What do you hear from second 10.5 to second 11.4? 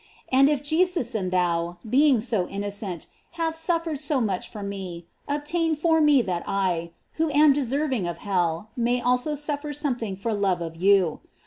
of you.